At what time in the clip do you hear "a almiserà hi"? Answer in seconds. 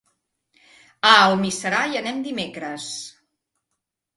1.09-1.99